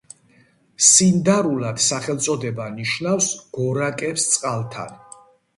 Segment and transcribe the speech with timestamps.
[0.85, 4.99] სინდარულად სახელწოდება ნიშნავს „გორაკებს წყალთან“.